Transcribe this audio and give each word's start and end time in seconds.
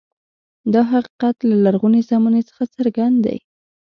دا 0.73 0.81
حقیقت 0.91 1.35
له 1.49 1.55
لرغونې 1.63 2.01
زمانې 2.09 2.41
څخه 2.49 2.63
څرګند 2.75 3.17
دی. 3.25 3.37